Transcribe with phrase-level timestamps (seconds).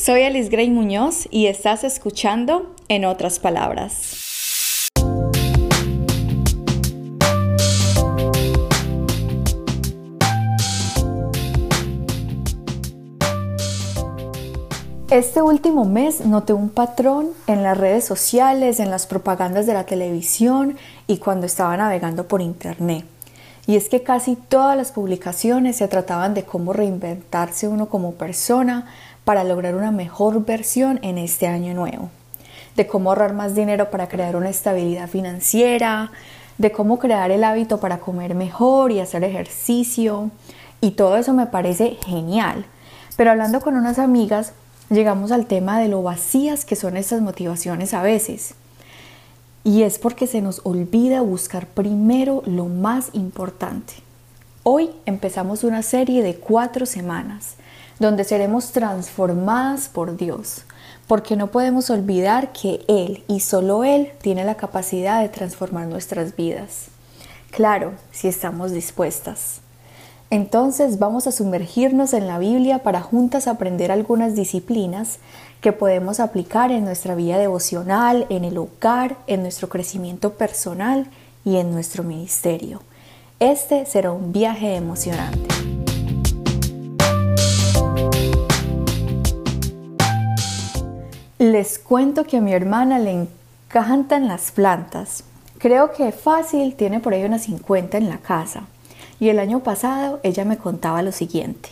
[0.00, 4.16] soy Alice Gray Muñoz y estás escuchando En otras palabras.
[15.10, 19.84] Este último mes noté un patrón en las redes sociales, en las propagandas de la
[19.84, 20.78] televisión
[21.08, 23.04] y cuando estaba navegando por internet.
[23.66, 28.86] Y es que casi todas las publicaciones se trataban de cómo reinventarse uno como persona
[29.24, 32.10] para lograr una mejor versión en este año nuevo.
[32.76, 36.12] De cómo ahorrar más dinero para crear una estabilidad financiera,
[36.58, 40.30] de cómo crear el hábito para comer mejor y hacer ejercicio.
[40.80, 42.64] Y todo eso me parece genial.
[43.16, 44.52] Pero hablando con unas amigas,
[44.88, 48.54] llegamos al tema de lo vacías que son estas motivaciones a veces.
[49.62, 53.94] Y es porque se nos olvida buscar primero lo más importante.
[54.62, 57.56] Hoy empezamos una serie de cuatro semanas
[58.00, 60.64] donde seremos transformadas por Dios,
[61.06, 66.34] porque no podemos olvidar que Él y solo Él tiene la capacidad de transformar nuestras
[66.34, 66.86] vidas.
[67.52, 69.60] Claro, si estamos dispuestas.
[70.30, 75.18] Entonces vamos a sumergirnos en la Biblia para juntas aprender algunas disciplinas
[75.60, 81.08] que podemos aplicar en nuestra vida devocional, en el hogar, en nuestro crecimiento personal
[81.44, 82.80] y en nuestro ministerio.
[83.40, 85.59] Este será un viaje emocionante.
[91.52, 95.24] Les cuento que a mi hermana le encantan las plantas.
[95.58, 98.68] Creo que fácil tiene por ahí unas 50 en la casa.
[99.18, 101.70] Y el año pasado ella me contaba lo siguiente.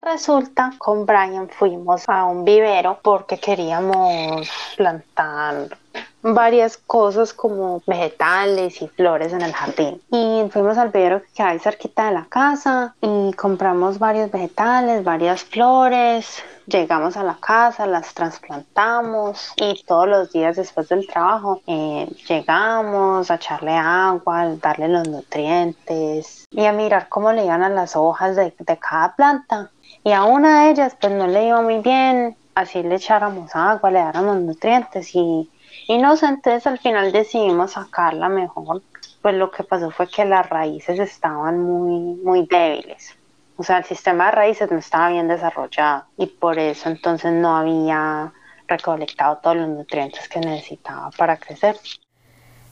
[0.00, 5.76] Resulta, con Brian fuimos a un vivero porque queríamos plantar
[6.24, 10.00] varias cosas como vegetales y flores en el jardín.
[10.10, 15.44] Y fuimos al vivero que hay cerquita de la casa y compramos varios vegetales, varias
[15.44, 22.08] flores, llegamos a la casa, las trasplantamos y todos los días después del trabajo eh,
[22.26, 27.68] llegamos a echarle agua, a darle los nutrientes y a mirar cómo le iban a
[27.68, 29.70] las hojas de, de cada planta.
[30.02, 33.90] Y a una de ellas pues no le iba muy bien, así le echáramos agua,
[33.90, 35.50] le dáramos nutrientes y,
[35.86, 38.82] y no sé, entonces al final decidimos sacarla mejor.
[39.22, 43.14] Pues lo que pasó fue que las raíces estaban muy, muy débiles.
[43.56, 47.56] O sea, el sistema de raíces no estaba bien desarrollado y por eso entonces no
[47.56, 48.32] había
[48.66, 51.76] recolectado todos los nutrientes que necesitaba para crecer.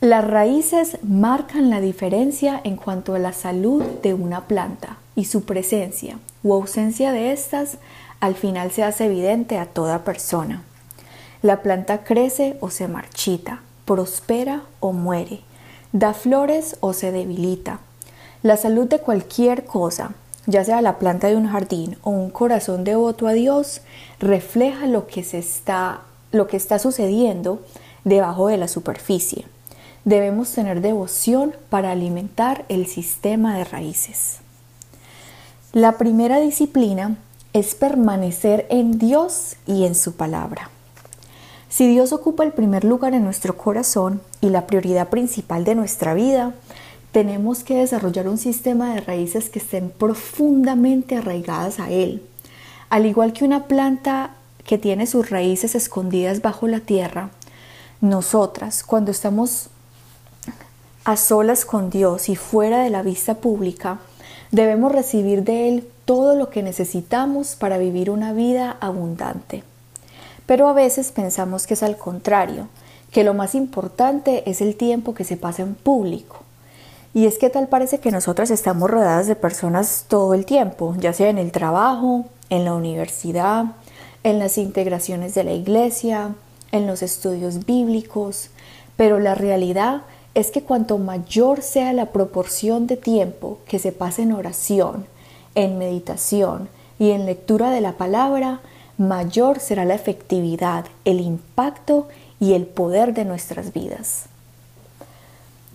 [0.00, 5.46] Las raíces marcan la diferencia en cuanto a la salud de una planta y su
[5.46, 7.78] presencia o ausencia de estas
[8.20, 10.62] al final se hace evidente a toda persona.
[11.42, 15.40] La planta crece o se marchita, prospera o muere,
[15.92, 17.80] da flores o se debilita.
[18.42, 20.12] La salud de cualquier cosa,
[20.46, 23.82] ya sea la planta de un jardín o un corazón devoto a Dios,
[24.18, 26.02] refleja lo que, se está,
[26.32, 27.60] lo que está sucediendo
[28.04, 29.46] debajo de la superficie.
[30.04, 34.38] Debemos tener devoción para alimentar el sistema de raíces.
[35.72, 37.16] La primera disciplina
[37.52, 40.70] es permanecer en Dios y en su palabra.
[41.68, 46.14] Si Dios ocupa el primer lugar en nuestro corazón y la prioridad principal de nuestra
[46.14, 46.54] vida,
[47.10, 52.22] tenemos que desarrollar un sistema de raíces que estén profundamente arraigadas a Él.
[52.88, 57.30] Al igual que una planta que tiene sus raíces escondidas bajo la tierra,
[58.00, 59.70] nosotras, cuando estamos
[61.04, 63.98] a solas con Dios y fuera de la vista pública,
[64.52, 69.64] debemos recibir de Él todo lo que necesitamos para vivir una vida abundante.
[70.46, 72.68] Pero a veces pensamos que es al contrario,
[73.12, 76.38] que lo más importante es el tiempo que se pasa en público.
[77.14, 81.12] Y es que tal parece que nosotras estamos rodeadas de personas todo el tiempo, ya
[81.12, 83.64] sea en el trabajo, en la universidad,
[84.22, 86.34] en las integraciones de la iglesia,
[86.72, 88.50] en los estudios bíblicos,
[88.96, 90.02] pero la realidad
[90.34, 95.06] es que cuanto mayor sea la proporción de tiempo que se pase en oración,
[95.54, 98.60] en meditación y en lectura de la palabra,
[98.98, 102.08] mayor será la efectividad, el impacto
[102.40, 104.26] y el poder de nuestras vidas.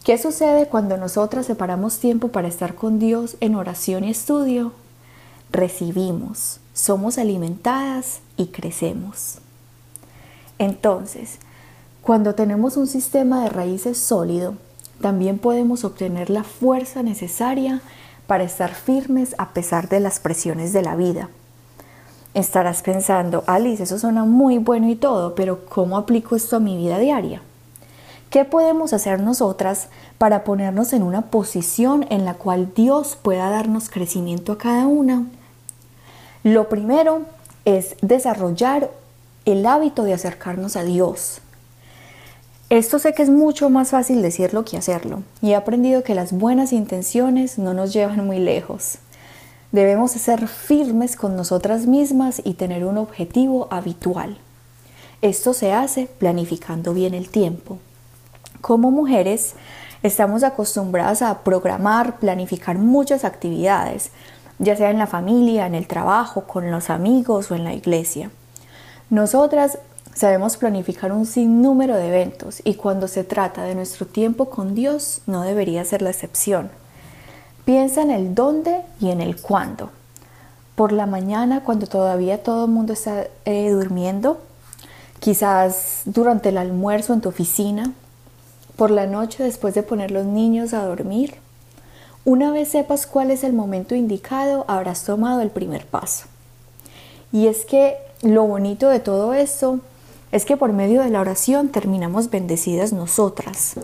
[0.03, 4.73] ¿Qué sucede cuando nosotras separamos tiempo para estar con Dios en oración y estudio?
[5.51, 9.38] Recibimos, somos alimentadas y crecemos.
[10.57, 11.38] Entonces,
[12.01, 14.56] cuando tenemos un sistema de raíces sólido,
[15.01, 17.81] también podemos obtener la fuerza necesaria
[18.25, 21.29] para estar firmes a pesar de las presiones de la vida.
[22.33, 26.78] Estarás pensando, Alice, eso suena muy bueno y todo, pero ¿cómo aplico esto a mi
[26.78, 27.42] vida diaria?
[28.30, 33.89] ¿Qué podemos hacer nosotras para ponernos en una posición en la cual Dios pueda darnos
[33.89, 35.25] crecimiento a cada una?
[36.44, 37.24] Lo primero
[37.66, 38.89] es desarrollar
[39.44, 41.42] el hábito de acercarnos a Dios.
[42.69, 46.31] Esto sé que es mucho más fácil decirlo que hacerlo, y he aprendido que las
[46.31, 49.00] buenas intenciones no nos llevan muy lejos.
[49.71, 54.38] Debemos ser firmes con nosotras mismas y tener un objetivo habitual.
[55.21, 57.77] Esto se hace planificando bien el tiempo.
[58.59, 59.53] Como mujeres,
[60.03, 64.12] estamos acostumbradas a programar, planificar muchas actividades,
[64.59, 68.29] ya sea en la familia, en el trabajo, con los amigos o en la iglesia.
[69.09, 69.77] Nosotras
[70.13, 75.21] sabemos planificar un sinnúmero de eventos y cuando se trata de nuestro tiempo con Dios
[75.27, 76.81] no debería ser la excepción.
[77.65, 79.91] Piensa en el dónde y en el cuándo.
[80.75, 84.39] Por la mañana, cuando todavía todo el mundo está eh, durmiendo,
[85.19, 87.93] quizás durante el almuerzo en tu oficina,
[88.75, 91.35] por la noche después de poner los niños a dormir.
[92.25, 96.25] Una vez sepas cuál es el momento indicado, habrás tomado el primer paso.
[97.31, 99.79] Y es que lo bonito de todo esto
[100.31, 103.75] es que por medio de la oración terminamos bendecidas nosotras.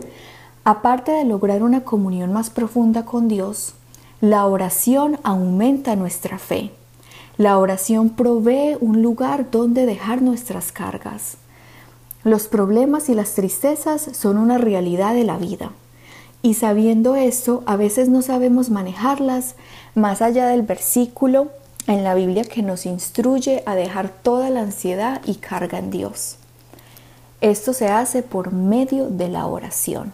[0.70, 3.72] Aparte de lograr una comunión más profunda con Dios,
[4.20, 6.72] la oración aumenta nuestra fe.
[7.38, 11.38] La oración provee un lugar donde dejar nuestras cargas.
[12.22, 15.70] Los problemas y las tristezas son una realidad de la vida.
[16.42, 19.54] Y sabiendo esto, a veces no sabemos manejarlas
[19.94, 21.48] más allá del versículo
[21.86, 26.36] en la Biblia que nos instruye a dejar toda la ansiedad y carga en Dios.
[27.40, 30.12] Esto se hace por medio de la oración.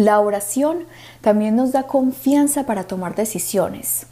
[0.00, 0.84] La oración
[1.20, 4.06] también nos da confianza para tomar decisiones.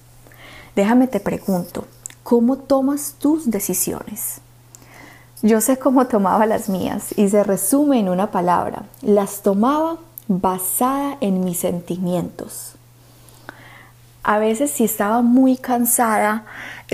[0.77, 1.87] Déjame te pregunto,
[2.23, 4.43] ¿cómo tomas tus decisiones?
[5.41, 8.83] Yo sé cómo tomaba las mías y se resume en una palabra.
[9.01, 9.97] Las tomaba
[10.27, 12.75] basada en mis sentimientos.
[14.23, 16.45] A veces si estaba muy cansada,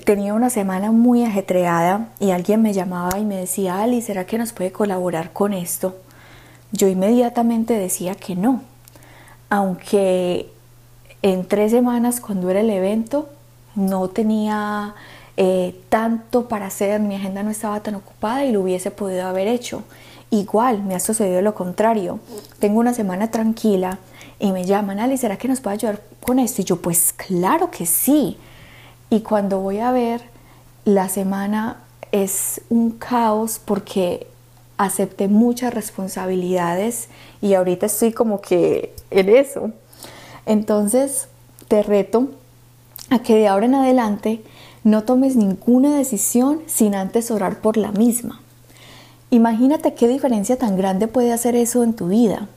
[0.05, 4.39] tenía una semana muy ajetreada y alguien me llamaba y me decía, Ali, ¿será que
[4.39, 5.97] nos puede colaborar con esto?
[6.71, 8.63] Yo inmediatamente decía que no,
[9.49, 10.51] aunque
[11.23, 13.29] en tres semanas cuando era el evento
[13.75, 14.95] no tenía
[15.37, 19.49] eh, tanto para hacer, mi agenda no estaba tan ocupada y lo hubiese podido haber
[19.49, 19.83] hecho.
[20.31, 22.21] Igual me ha sucedido lo contrario.
[22.59, 23.99] Tengo una semana tranquila
[24.39, 26.63] y me llaman, Ali, ¿será que nos puede ayudar con esto?
[26.63, 28.37] Y yo, pues claro que sí.
[29.11, 30.23] Y cuando voy a ver,
[30.85, 31.79] la semana
[32.13, 34.27] es un caos porque
[34.77, 37.09] acepté muchas responsabilidades
[37.41, 39.71] y ahorita estoy como que en eso.
[40.47, 41.29] Entonces,
[41.69, 42.29] te reto
[43.11, 44.43] a que de ahora en adelante
[44.83, 48.41] no tomes ninguna decisión sin antes orar por la misma.
[49.31, 52.49] Imagínate qué diferencia tan grande puede hacer eso en tu vida.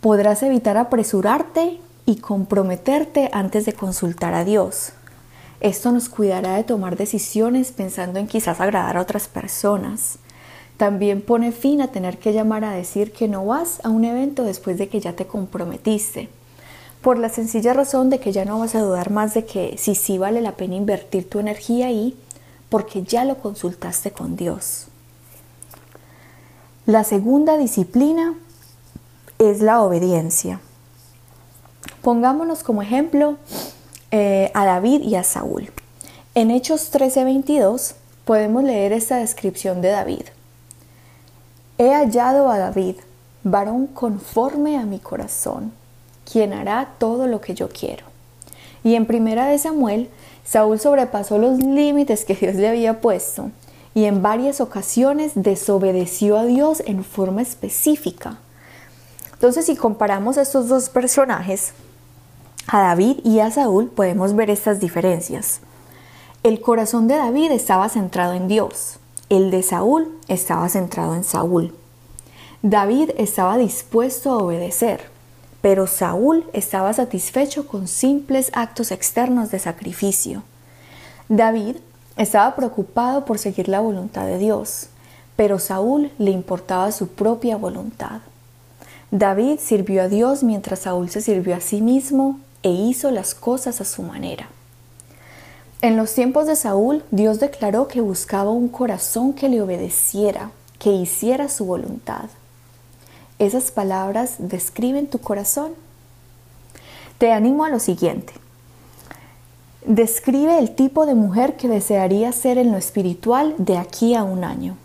[0.00, 4.92] Podrás evitar apresurarte y comprometerte antes de consultar a Dios.
[5.60, 10.18] Esto nos cuidará de tomar decisiones pensando en quizás agradar a otras personas.
[10.78, 14.44] También pone fin a tener que llamar a decir que no vas a un evento
[14.44, 16.30] después de que ya te comprometiste
[17.02, 19.94] por la sencilla razón de que ya no vas a dudar más de que si
[19.94, 22.16] sí vale la pena invertir tu energía ahí,
[22.68, 24.88] porque ya lo consultaste con Dios.
[26.86, 28.34] La segunda disciplina
[29.38, 30.60] es la obediencia.
[32.02, 33.36] Pongámonos como ejemplo
[34.10, 35.70] eh, a David y a Saúl.
[36.34, 37.94] En Hechos 13:22
[38.24, 40.22] podemos leer esta descripción de David.
[41.78, 42.96] He hallado a David,
[43.44, 45.72] varón conforme a mi corazón
[46.30, 48.04] quien hará todo lo que yo quiero.
[48.84, 50.10] Y en primera de Samuel,
[50.44, 53.50] Saúl sobrepasó los límites que Dios le había puesto
[53.94, 58.38] y en varias ocasiones desobedeció a Dios en forma específica.
[59.32, 61.72] Entonces, si comparamos estos dos personajes,
[62.66, 65.60] a David y a Saúl, podemos ver estas diferencias.
[66.42, 68.97] El corazón de David estaba centrado en Dios,
[69.28, 71.74] el de Saúl estaba centrado en Saúl.
[72.62, 75.02] David estaba dispuesto a obedecer,
[75.60, 80.42] pero Saúl estaba satisfecho con simples actos externos de sacrificio.
[81.28, 81.76] David
[82.16, 84.88] estaba preocupado por seguir la voluntad de Dios,
[85.36, 88.22] pero Saúl le importaba su propia voluntad.
[89.10, 93.80] David sirvió a Dios mientras Saúl se sirvió a sí mismo e hizo las cosas
[93.80, 94.48] a su manera.
[95.80, 100.90] En los tiempos de Saúl, Dios declaró que buscaba un corazón que le obedeciera, que
[100.90, 102.24] hiciera su voluntad.
[103.38, 105.74] ¿Esas palabras describen tu corazón?
[107.18, 108.32] Te animo a lo siguiente.
[109.86, 114.42] Describe el tipo de mujer que desearía ser en lo espiritual de aquí a un
[114.42, 114.76] año.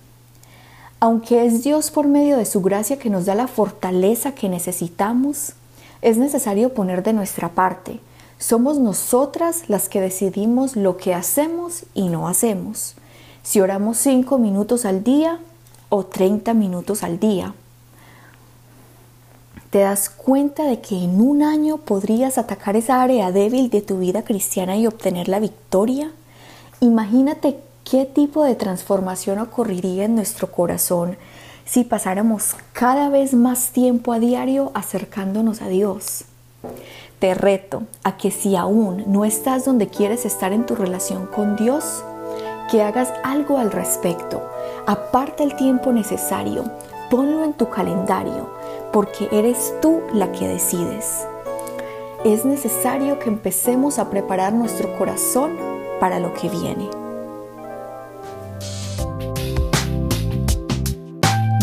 [1.00, 5.53] Aunque es Dios por medio de su gracia que nos da la fortaleza que necesitamos,
[6.03, 8.00] es necesario poner de nuestra parte.
[8.45, 12.95] Somos nosotras las que decidimos lo que hacemos y no hacemos.
[13.41, 15.39] Si oramos 5 minutos al día
[15.88, 17.53] o 30 minutos al día.
[19.69, 24.00] ¿Te das cuenta de que en un año podrías atacar esa área débil de tu
[24.00, 26.12] vida cristiana y obtener la victoria?
[26.81, 31.15] Imagínate qué tipo de transformación ocurriría en nuestro corazón
[31.63, 36.25] si pasáramos cada vez más tiempo a diario acercándonos a Dios.
[37.24, 41.56] Te reto a que si aún no estás donde quieres estar en tu relación con
[41.56, 42.03] Dios,
[42.70, 44.44] que hagas algo al respecto.
[44.88, 46.65] Aparta el tiempo necesario,
[47.10, 48.50] ponlo en tu calendario,
[48.92, 51.25] porque eres tú la que decides.
[52.25, 55.58] Es necesario que empecemos a preparar nuestro corazón
[56.01, 56.89] para lo que viene.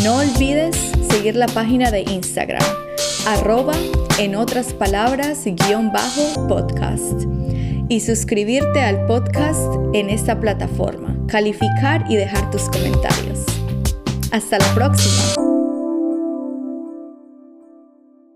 [0.03, 0.75] No olvides
[1.11, 2.65] seguir la página de Instagram,
[3.27, 3.75] arroba
[4.21, 7.23] en otras palabras, guion bajo podcast.
[7.89, 13.47] Y suscribirte al podcast en esta plataforma, calificar y dejar tus comentarios.
[14.31, 15.40] Hasta la próxima.